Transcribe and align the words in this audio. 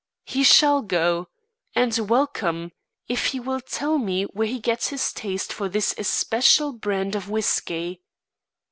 "He 0.23 0.43
shall 0.43 0.81
go, 0.81 1.27
and 1.75 1.95
welcome, 2.09 2.71
if 3.07 3.25
he 3.27 3.39
will 3.39 3.59
tell 3.61 3.99
me 3.99 4.23
where 4.23 4.47
he 4.47 4.59
gets 4.59 4.87
his 4.87 5.13
taste 5.13 5.53
for 5.53 5.69
this 5.69 5.93
especial 5.95 6.73
brand 6.73 7.13
of 7.13 7.29
whiskey." 7.29 8.01